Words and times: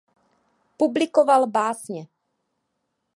Publikoval 0.77 1.47
básně. 1.47 2.07